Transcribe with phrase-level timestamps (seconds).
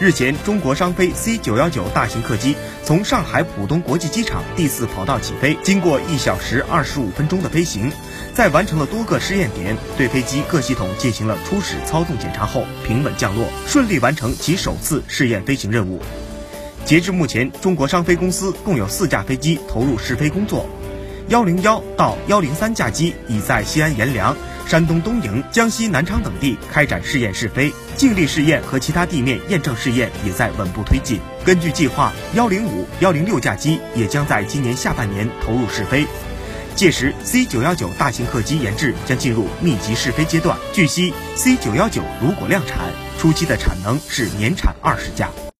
[0.00, 2.54] 日前，中国商飞 C 九幺九大型客机
[2.84, 7.90] 从上海浦东国际机场第四跑道起飞，经过一小时二十五分钟的飞行，
[8.32, 16.00] 在完成了多个试验点，对飞机各系统进行了初始操纵检查后，平稳降落，顺利完成其首次试验飞行任务。
[16.84, 20.64] 截至目前，中国商飞公司共有四架飞机投入试飞工作，
[21.26, 24.36] 幺零幺到幺零三架机已在西安阎良。
[24.68, 31.18] 山东东营、江西南昌等地开展试验试飞，静力试验和其他地面验证试验也在稳步推进。
[31.42, 36.06] 根据计划，幺零五、幺零六架机也将在今年下半年投入试飞，
[36.74, 40.58] 届时 C 九幺九大型客机研制将进入密集试飞阶段。
[40.74, 42.78] 据悉，C 九幺九如果量产，
[43.18, 45.30] 初期的产能是年产二十架。